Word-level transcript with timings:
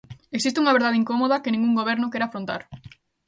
Existe 0.37 0.61
unha 0.61 0.75
verdade 0.77 0.99
incómoda 1.01 1.41
que 1.41 1.53
ningún 1.53 1.77
goberno 1.79 2.09
quere 2.11 2.25
afrontar. 2.27 2.61